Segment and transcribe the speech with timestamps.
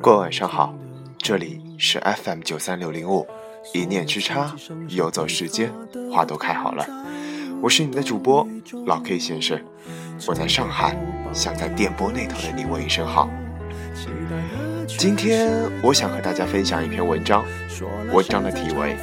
[0.00, 0.72] 各位晚上好，
[1.18, 3.26] 这里是 FM 九三六零五，
[3.72, 4.54] 一念之差，
[4.90, 5.72] 游走时间，
[6.12, 6.86] 花都开好了。
[7.60, 8.46] 我是你的主播
[8.86, 9.60] 老 K 先生，
[10.28, 10.96] 我在上海，
[11.32, 13.28] 想在电波那头的你问一声好。
[14.86, 15.50] 今天
[15.82, 17.44] 我想和大家分享一篇文章，
[18.12, 18.96] 文章的题为：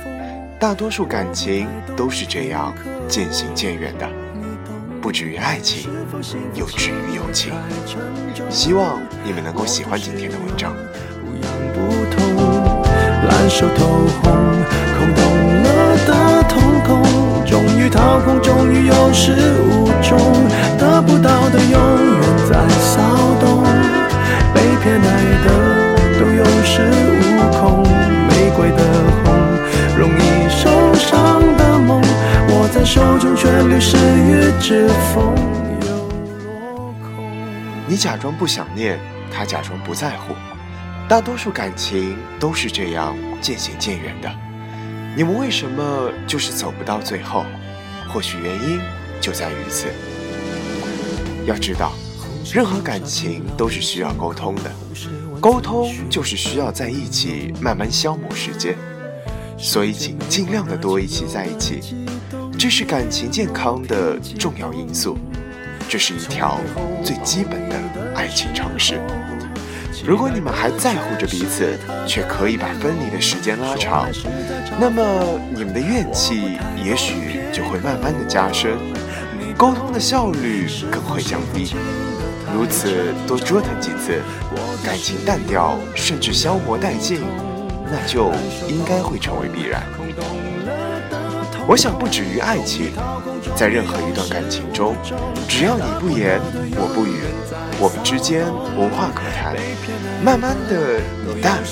[0.57, 2.73] 大多数感情都是这样
[3.09, 4.09] 渐行渐远的。
[5.01, 5.89] 不止于爱情，
[6.53, 7.51] 又止于友情。
[8.51, 10.75] 希望你们能够喜欢今天的文章。
[13.27, 13.85] 烂熟透
[14.21, 14.31] 红，
[14.97, 15.23] 空洞
[15.63, 17.01] 了的瞳孔，
[17.45, 20.19] 终于掏空，终于有始无终，
[37.87, 40.33] 你假装不想念，他假装不在乎。
[41.09, 44.31] 大多数感情都是这样渐行渐远的。
[45.13, 47.43] 你们为什么就是走不到最后？
[48.07, 48.79] 或许原因
[49.19, 49.87] 就在于此。
[51.45, 51.91] 要知道，
[52.53, 54.71] 任何感情都是需要沟通的，
[55.41, 58.77] 沟通就是需要在一起慢慢消磨时间。
[59.57, 62.07] 所以，请尽量的多一起在一起，
[62.61, 65.17] 这是感情健康的重要因素。
[65.89, 66.59] 这是一条
[67.03, 67.75] 最基本的
[68.15, 69.01] 爱情常识。
[70.05, 74.07] 如果你们还在乎着彼此，却可以把分离的时间拉长，
[74.79, 75.01] 那么
[75.51, 78.77] 你们的怨气也许就会慢慢的加深，
[79.57, 81.73] 沟通的效率更会降低。
[82.53, 84.21] 如此多折腾几次，
[84.85, 87.21] 感情淡掉甚至消磨殆尽，
[87.89, 88.31] 那就
[88.69, 89.81] 应该会成为必然。
[91.71, 92.91] 我想不止于爱情，
[93.55, 94.93] 在任何一段感情中，
[95.47, 96.37] 只要你不言，
[96.75, 97.21] 我不语，
[97.79, 98.45] 我们之间
[98.75, 99.55] 无话可谈。
[100.21, 101.67] 慢慢的，你淡了，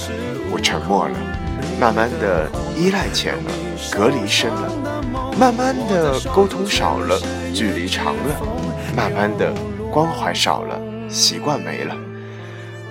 [0.54, 1.16] 我沉默了；
[1.78, 3.52] 慢慢的，依赖浅了，
[3.92, 4.72] 隔离深了；
[5.38, 7.20] 慢慢的，沟通少了，
[7.54, 8.40] 距离长了；
[8.96, 9.54] 慢慢的，
[9.92, 10.80] 关怀少了，
[11.10, 11.94] 习惯没了；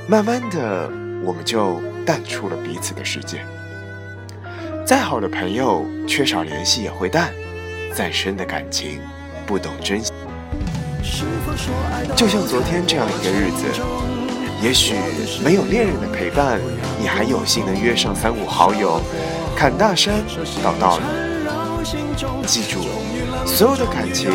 [0.07, 0.91] 慢慢的，
[1.25, 3.41] 我们就淡出了彼此的世界。
[4.89, 7.29] 再好的朋友，缺少联系也会淡；
[7.95, 9.03] 再深的感情，
[9.47, 10.11] 不懂珍惜。
[12.17, 13.67] 就像昨天这样一个日子，
[14.63, 14.95] 也许
[15.45, 16.59] 没有恋人的陪伴，
[16.99, 18.99] 你还有幸能约上三五好友，
[19.55, 20.25] 侃大山
[20.65, 21.05] 到道理。
[22.47, 22.81] 记住，
[23.45, 24.31] 所有的感情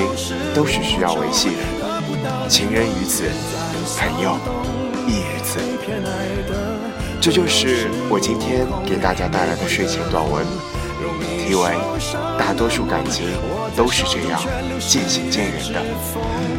[0.54, 3.24] 都是需要维系的，情人于此，
[3.98, 4.38] 朋友
[5.08, 6.73] 亦于此。
[7.24, 10.46] 这就是我今天给大家带来的睡前短文，
[11.48, 11.62] 题为
[12.38, 13.26] 《大多数感情
[13.78, 14.42] 都是这样
[14.78, 15.80] 渐行渐远的》，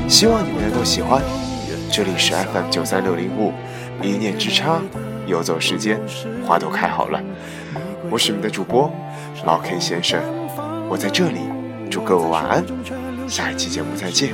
[0.08, 1.20] 希望你们能够喜欢。
[1.92, 3.52] 这里是 FM 九三六零五，
[4.02, 4.80] 一念之差，
[5.26, 6.00] 游走时间，
[6.46, 7.20] 花都开好了。
[8.08, 8.90] 我是你们的主播
[9.44, 10.22] 老 K 先生，
[10.88, 11.40] 我在这里
[11.90, 12.64] 祝各位晚安，
[13.28, 14.32] 下一期节目再见。